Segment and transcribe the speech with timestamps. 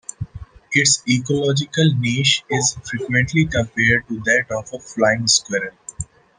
[0.71, 5.75] Its ecological niche is frequently compared to that of a flying squirrel.